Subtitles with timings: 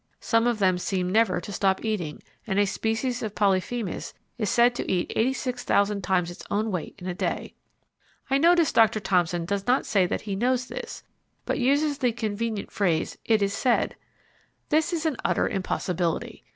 [0.19, 4.73] Some of them seem never to stop eating, and a species of Polyphemus is said
[4.73, 7.53] to eat eighty six thousand times its own weight in a day."
[8.27, 11.03] I notice Doctor Thomson does not say that he knows this,
[11.45, 13.95] but uses the convenient phrase, "it is said."
[14.69, 16.43] This is an utter impossibility.